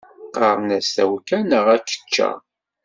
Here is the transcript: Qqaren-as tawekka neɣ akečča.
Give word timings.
Qqaren-as 0.29 0.89
tawekka 0.95 1.37
neɣ 1.41 1.65
akečča. 1.75 2.29